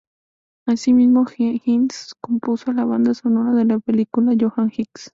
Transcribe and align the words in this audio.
Asimismo, 0.65 1.27
Hinds 1.37 2.15
compuso 2.19 2.73
la 2.73 2.85
banda 2.85 3.13
sonora 3.13 3.53
de 3.55 3.65
la 3.65 3.77
película 3.77 4.33
Jonah 4.35 4.67
Hex. 4.75 5.09